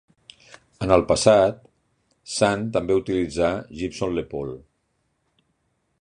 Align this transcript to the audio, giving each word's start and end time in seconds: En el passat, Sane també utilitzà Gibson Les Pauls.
En 0.85 0.93
el 0.95 1.03
passat, 1.11 1.59
Sane 2.37 2.73
també 2.79 2.97
utilitzà 3.03 3.53
Gibson 3.83 4.17
Les 4.19 4.29
Pauls. 4.33 4.59